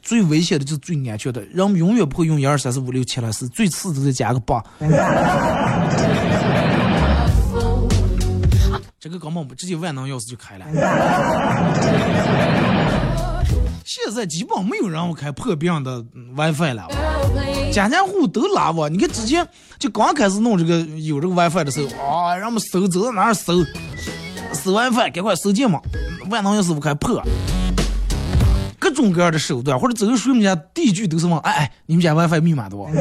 [0.01, 4.63] 最危险的就是最安全的，人永远不会用一二三四五六七了，是最次的再加个八。
[8.99, 10.65] ”这个根本不直接万能钥匙就开了。
[13.89, 16.87] 现在基本没有人开破别人的 WiFi 了，
[17.73, 18.93] 家家户户都拉网。
[18.93, 19.43] 你看之前
[19.79, 23.65] 就刚开始弄这个有这个 WiFi 的时候，啊，让我们搜走到哪儿搜，
[24.53, 25.81] 搜 WiFi 赶快搜进嘛，
[26.29, 27.19] 万能钥匙不开破。
[28.77, 32.87] 各种各样的手段，或者走到我们家第一句都是问，哎哎，你们家 WiFi 密码多？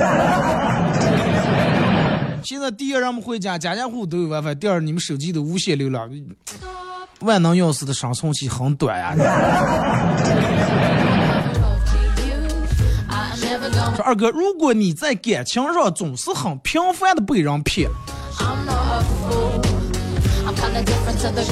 [2.43, 6.11] 现在第一，让我们回家，家家户户都有 WiFi；第二，你们手机都无线流量，
[7.21, 9.14] 万能钥匙的生存期很短呀。
[13.97, 17.91] 说二哥，如果你在感情上总是很频繁的被人骗，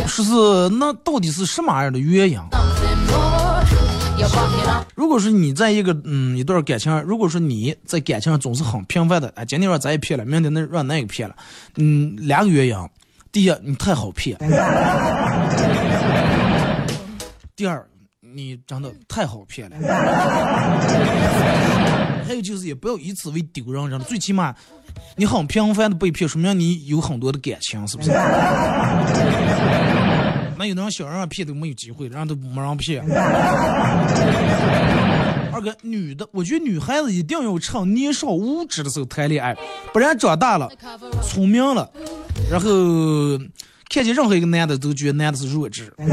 [0.06, 0.30] 说是
[0.76, 2.38] 那到底是什么样的原因？
[4.94, 11.34] 如果说你在一个嗯一段感情，如果说你在感情上总是很频繁的，哎，今天让咱也骗了，明天那让那个骗了，
[11.76, 12.74] 嗯，两个原因，
[13.32, 14.36] 第一，你太好骗；
[17.54, 17.86] 第二，
[18.20, 19.76] 你真的太好骗了。
[22.26, 24.54] 还有就是，也不要以此为丢人，真的，最起码
[25.16, 28.10] 你很频繁的被骗，说明你有很多的感情，是不是？
[30.58, 33.04] 那有的人小人骗都没有机会，人都没人骗。
[35.52, 39.54] 二哥，女的，我觉得女孩子一定要趁年少无知的时候谈恋爱，
[39.92, 40.70] 不然长大了，
[41.22, 41.90] 聪明了，
[42.50, 42.70] 然后
[43.88, 45.92] 看见任何一个男的都觉得男的是弱智。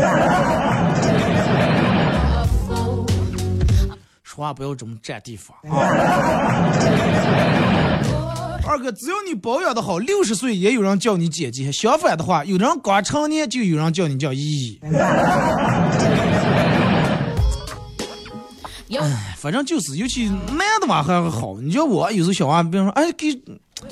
[4.24, 5.56] 说话不要这么占地方。
[8.66, 11.72] 二哥，只要你保养的好，六十岁也有人叫你姐姐。
[11.72, 14.80] 相反的话，有人刚成年就有人叫你叫姨姨。
[19.02, 21.60] 哎，反正就是，尤其男的嘛还好。
[21.62, 23.40] 你叫我有时候小娃，比如说，哎，给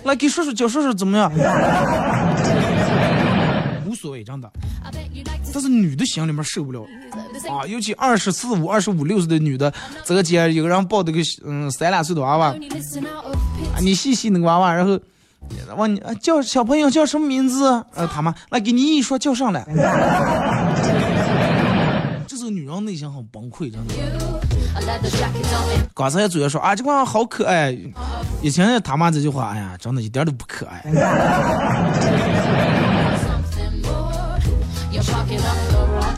[0.03, 1.31] 来给叔叔叫叔叔怎么样？
[3.87, 4.49] 无所谓，真的。
[5.53, 6.81] 但是女的心里面受不了
[7.49, 9.73] 啊，尤其二十四五、二十五六岁的女的，
[10.05, 12.55] 这个街有个人抱这个嗯三两岁的娃娃，啊
[13.81, 14.97] 你细细那个娃娃，然后
[15.75, 17.65] 问你啊叫小朋友叫什么名字？
[17.93, 19.65] 呃，他妈来给你一说叫上来。
[22.25, 23.93] 这时候女人内心很崩溃，真的。
[25.93, 27.77] 刚才主要说啊，这娃好可爱，
[28.41, 30.83] 以前他妈这句话，哎呀，真的一点都不可爱。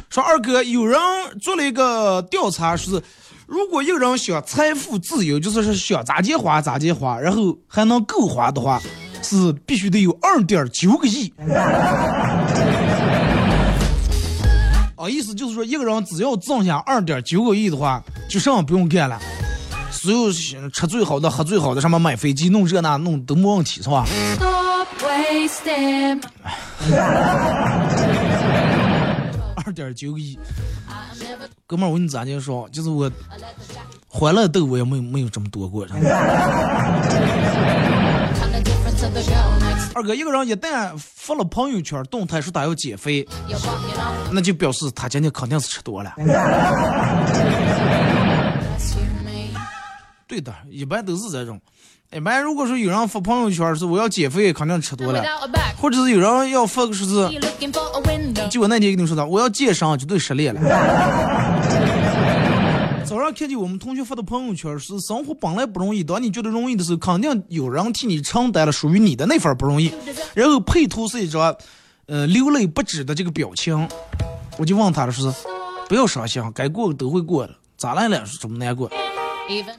[0.09, 0.99] 说二哥，有人
[1.41, 3.01] 做了一个调查，是
[3.47, 8.81] 如果一个人想财富自由，就是说想咋地花咋地花，然后还能够花的话，
[9.21, 11.33] 是必须得有二点九个亿。
[15.03, 19.19] 啊，意思就是说，一个人只要挣下二点九个亿的话，就什么不用干了，
[19.91, 24.05] 所有吃最好的、喝最好的，什么买飞机、弄这那弄都没问题，是吧？
[29.65, 30.39] 二点九个亿，
[31.67, 33.11] 哥们儿，我跟你咋就说，就是我
[34.07, 35.85] 欢乐豆我也没有没有这么多过。
[39.95, 43.27] 二哥，一个人一旦发了朋友圈动态说他要减肥，
[44.31, 46.13] 那就表示他今天肯定是吃多了。
[50.27, 51.61] 对的，一般都是这种。
[52.11, 55.23] 一般如果说有人发朋友圈是我要减肥，肯定吃多了；
[55.79, 57.29] 或者是有人要发个说是，
[58.49, 60.61] 就我那天跟你说的，我要健身，绝对失恋了。
[63.23, 69.89] 早上看见我们同学发的朋友圈是生活本来不容易，当你觉得容易的时候，肯定有人替你承担了属于你的那份不容易。
[70.35, 71.55] 然后配图是一张，
[72.07, 73.87] 呃，流泪不止的这个表情。
[74.57, 75.37] 我就问他了，说是
[75.87, 78.21] 不要伤心，该过都会过的，咋来了？
[78.41, 78.91] 这么难过？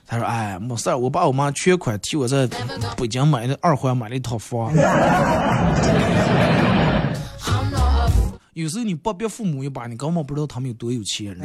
[0.07, 2.49] 他说：“哎，没事儿，我爸我妈全款替我在
[2.97, 4.73] 北京买的二环买了一套房。
[8.55, 11.37] 有时候你帮别父母一把，你根本不知道他们有多有钱。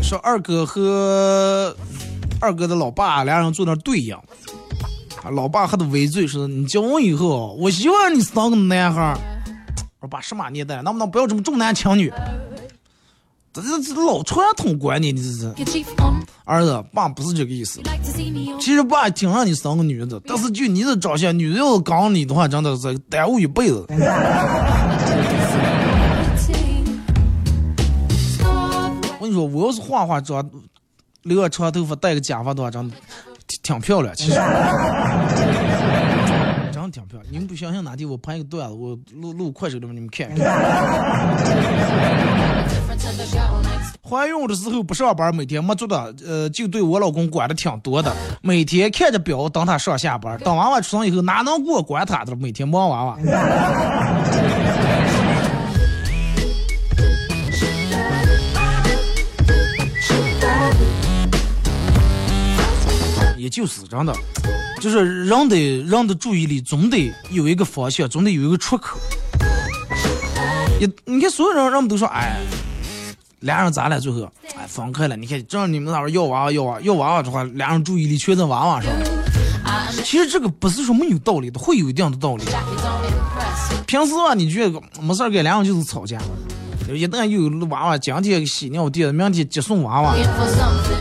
[0.00, 1.76] 说二哥和
[2.40, 4.18] 二哥的老爸俩人坐那对呀，
[5.22, 9.18] 啊，老爸还得围嘴说：“你结婚以后，我希望你是当个男孩。”
[10.00, 12.10] 我说：“爸，什么年代，能不能不要这么重男轻女？
[13.52, 15.52] 这这这老传统观念，你这是。”
[16.48, 17.82] 儿子，爸不是这个意思。
[18.58, 23.84] 其实爸挺让你生个女的，但是就你的长相，女的要搞你的话，真的是耽误一辈子。
[29.20, 30.42] 我跟你说，我要是化化妆，
[31.24, 32.96] 留个长头发，戴个假发的话，真的
[33.62, 34.14] 挺漂亮。
[34.16, 34.40] 其实，
[36.88, 37.30] 真挺漂亮。
[37.30, 40.30] 你们不相信哪天我拍一个段子，我录录快手里面你们看。
[44.02, 48.10] 怀孕的时候不上班，每天没做的，呃，就对我老公管的挺多的。
[48.40, 52.34] 每天看着表等他上下班，等娃娃出生以后，哪能给我管他的？
[52.36, 53.18] 每天忙娃娃。
[63.36, 64.12] 也就是真的，
[64.80, 68.98] 就是人的人的注意力总得有一个方向，总得有一个出口。
[70.80, 72.40] 也，你看所有人人们都说，哎，
[73.40, 74.00] 俩人咋了？
[74.00, 75.16] 最后哎分开了。
[75.16, 78.90] 你看，正你们那边要娃娃要娃要娃娃的话，俩人注意力全在娃娃上。
[80.04, 82.44] 其实这个不是说没有道理的，会有一定的道理。
[83.86, 86.18] 平时啊，你觉得没事干，俩人就是吵架。
[86.96, 90.14] 一旦有娃娃，今天洗尿垫，明天接送娃娃，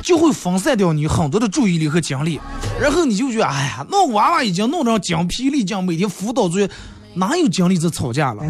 [0.03, 2.39] 就会分散掉你很多的注意力和精力。
[2.79, 6.69] 然后你就觉得，哎呀，弄娃娃已经弄成精疲力尽，每天辅导作业，
[7.13, 8.43] 哪有精力在吵架了？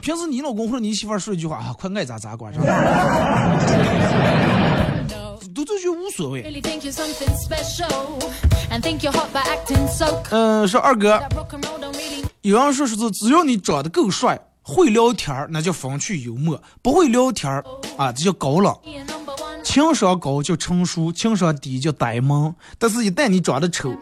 [0.00, 2.52] 平时你老公或者你媳妇说一句话啊，快爱咋咋管，
[5.52, 6.42] 都都觉得无所谓。
[10.30, 11.20] 嗯，说二哥，
[12.42, 14.40] 有人说是只要你长得够帅。
[14.68, 17.48] 会聊天，那叫风趣幽默；不会聊天
[17.96, 18.74] 啊，这叫高冷。
[19.62, 22.52] 情商高叫成熟，情商低叫呆萌。
[22.76, 23.94] 但是，一旦你长得丑，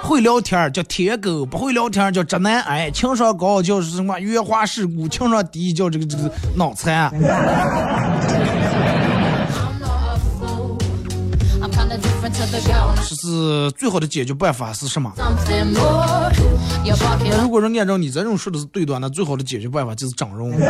[0.00, 2.88] 会聊天叫舔狗，不会聊天叫直男癌。
[2.92, 7.12] 情商高叫什么圆滑世故，情商低叫这个这个脑残。
[12.52, 15.10] 这是最好的解决办法是什么？
[17.40, 20.52] 如果说按照你这种说的是对的，那最好的解决办法就是整容。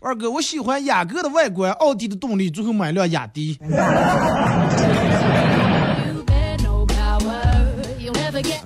[0.00, 3.58] 二哥，我喜欢雅阁的外观，奥迪的动力，最后买辆雅迪。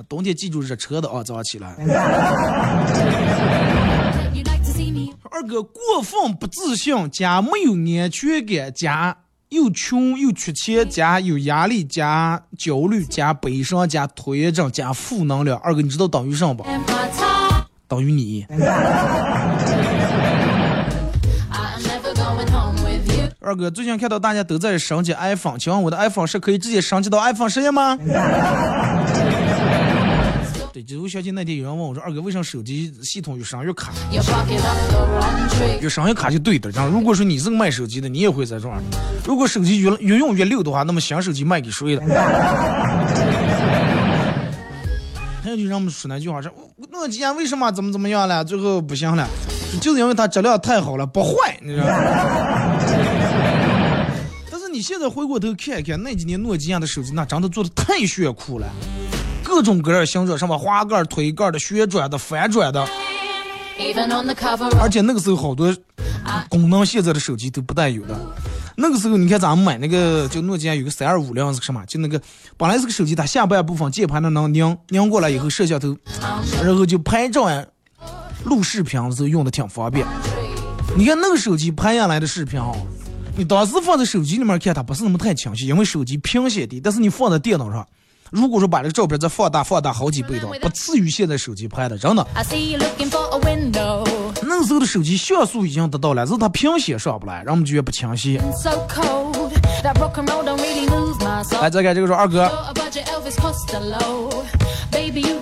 [0.08, 1.76] 冬天记住热车的啊，早上起来。
[5.30, 9.16] 二哥过分不自信加没有安全感加。
[9.50, 15.58] 又穷又缺钱，加有压力，加焦虑，加悲伤，加拖延症，加负能量。
[15.58, 16.66] 二哥，你知道等于什么不？
[17.88, 18.46] 等于你。
[23.40, 27.96] 二哥，最近看到大家都在升级 iPhone，请问我的 iPhone 是可以直接升级到 iPhone 十一吗？
[30.82, 33.92] 就我相信那天有人问我说：“二哥，为什么手机系统越上越卡？
[35.80, 36.70] 越上越卡就对的。
[36.70, 38.80] 然后如果说你是个卖手机的，你也会在这儿。
[39.24, 42.02] 如果手机越越用越溜的话，那么新手机卖给谁了？
[45.42, 46.52] 还有就让我们说那句话说，
[46.90, 48.44] 诺基亚为什么怎么怎么样了？
[48.44, 49.26] 最后不行了，
[49.80, 51.92] 就是因为它质量太好了，不坏，你知道吗？
[54.50, 58.66] 但是你现在回过头看一看，那几年诺基亚的手机，那真的做的太炫酷了。
[59.42, 62.86] 各种各样形状，什么滑盖、推盖的、旋转的、反转的，
[64.80, 65.74] 而且那个时候好多
[66.48, 68.18] 功能，现在的手机都不带有的。
[68.76, 71.84] 那个时候，你看咱们买那个，就诺基亚有个三二五零是什么？
[71.86, 72.20] 就那个
[72.56, 75.96] 本来是个手机，它下半部分键盘的能拧拧过来以后摄像头，
[76.62, 77.66] 然后就拍照呀、
[78.44, 80.06] 录视频的时候用的挺方便。
[80.96, 82.72] 你看那个手机拍下来的视频啊，
[83.36, 87.84] 你当时放在手机里面看它不是那么太清晰，因为手机屏显的，但是你放在电脑上。
[88.30, 92.26] 如果说把这个照片再放大放大好几倍的话，不次于现在手机拍的，真的。
[94.42, 98.38] 那时候的手机像素已经得到了，是它屏显上不来，让我们觉得不清晰。
[101.60, 102.50] 来，再看这个说二哥，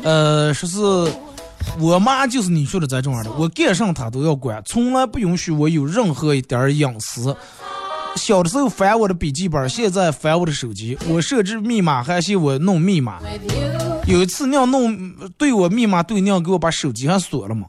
[0.03, 0.79] 呃，说是
[1.79, 7.37] 我妈就是你说的这种样的，我干什么她都要管，从来不允许我有任何一点隐私。
[8.17, 10.99] 小的时候翻我的笔记本，现在翻我的手机。
[11.09, 13.21] 我设置密码还嫌我弄密码。
[14.07, 17.67] 有一次娘弄对我密码对娘给我把手机还锁了嘛。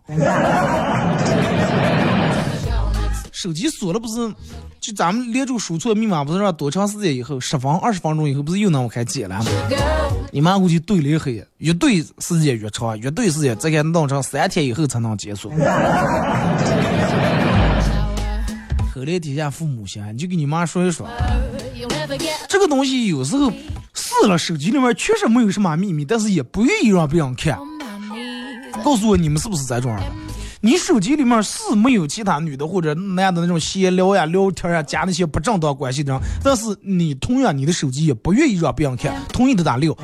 [3.31, 4.33] 手机锁了不是？
[4.79, 9.45] 就咱们连住输错密码不是让多长时间以后，十分二十分钟以后不是又能开解了吗？
[10.31, 15.51] 你妈估计对了黑，越对时间越长，越对时间再给弄成三天以后才能解锁。
[18.97, 21.07] 后来底下父母心，你就跟你妈说一说，
[22.49, 23.51] 这个东西有时候
[23.93, 27.59] 试了，手机里面确实没有什么秘密，但是也不愿意让别人看。
[28.83, 30.03] 告诉我你们是不是这种人？
[30.61, 39.95] 你手机里面是没有其他女的或者男的那种闲聊呀、聊天呀、加那些不正当关系的人，但是你同样你的手机也不愿意让别人看，同意的打六。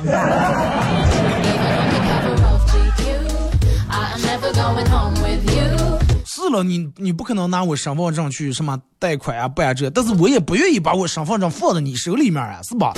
[6.44, 12.92] 是了，你你不可能拿我身份证去什么贷款啊办这，但是我也不愿意把我身份证放在你手里面啊，是吧？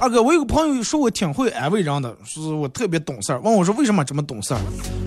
[0.00, 4.58] 二哥，我有个朋友说我挺会安慰人的，说我特别懂事儿，问我说为什么这么懂事儿，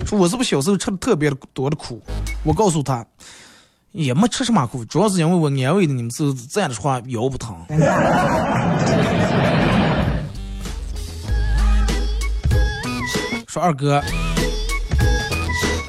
[0.06, 2.02] 说我是不是小时候吃的特别多的苦？
[2.44, 3.04] 我告诉他，
[3.90, 7.54] 也没吃什么苦，主要是因为我安慰的你们是这样的说话腰不疼。
[13.46, 14.02] 说二哥。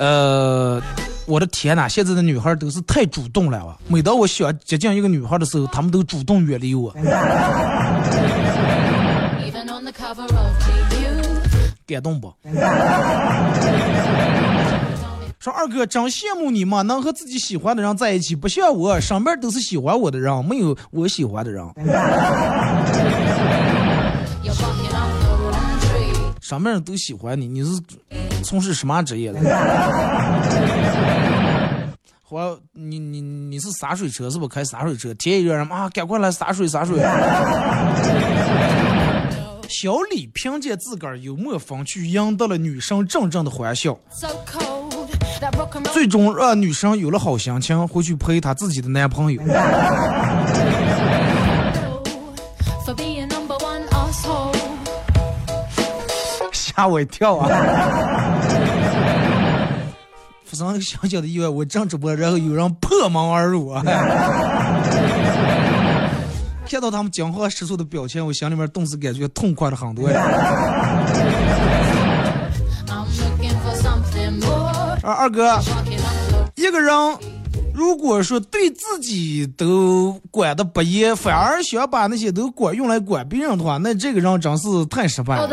[0.04, 0.82] 呃，
[1.26, 3.78] 我的天呐，现在的女孩都是太主动了啊！
[3.88, 6.94] 每当我想接近一个女孩的时候，她们都主动远离我。
[11.88, 12.34] 感动不？
[15.40, 21.66] 说二哥真羡慕你嘛，能和自己喜欢的人在一起，不像我，身边都是喜欢我的人，没有我喜欢的人。
[26.54, 27.72] 上面人都喜欢你，你是
[28.44, 29.40] 从事什么职业的？
[32.30, 34.48] 我你你你是洒水车是不？
[34.48, 36.96] 开洒水车，天一热人啊，赶快来洒水洒水。
[39.68, 43.98] 小李凭借自个儿幽默风趣，赢得了女生阵阵的欢笑，
[45.92, 49.42] 最终让女生有了好心情，回去陪她自己的男朋友。
[56.76, 57.48] 吓我一跳啊！
[60.46, 63.82] 发生一个小小的意外，我正直播，然后有人破门而入啊！
[66.70, 70.22] 看到他们惊慌失措的表情，我心里面顿时感觉痛快了很多呀。
[75.04, 75.60] 啊，二哥，
[76.56, 76.94] 一个人。
[77.74, 85.48] 如果说对自己都管的不严，反而想把那些都管用来管别人的话，那这个人真是太失败了。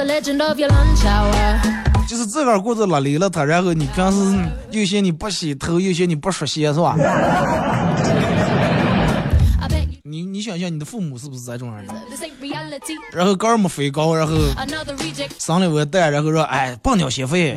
[2.09, 4.19] 就是自个儿过着拉离了他，然后你平时
[4.71, 6.97] 有些你不洗头，有些你不梳鞋，是吧？
[10.03, 11.87] 你你想想，你的父母是不是这种人？
[13.13, 14.35] 然后高儿没飞高，然后
[15.39, 17.57] 生了个蛋，然后说哎，棒鸟学费。